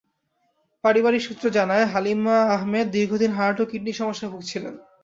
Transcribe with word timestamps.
পারিবারিক 0.83 1.21
সূত্র 1.21 1.45
জানায়, 1.49 1.85
হালিমা 1.85 2.37
আহমেদ 2.55 2.87
দীর্ঘদিন 2.91 3.31
হার্ট 3.31 3.57
ও 3.61 3.65
কিডনির 3.65 3.99
সমস্যায় 4.01 4.31
ভুগছিলেন। 4.33 4.73